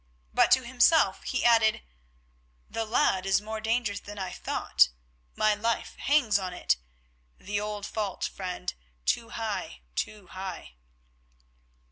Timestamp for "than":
3.99-4.17